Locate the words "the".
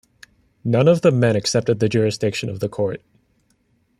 1.01-1.11, 1.79-1.87, 2.59-2.67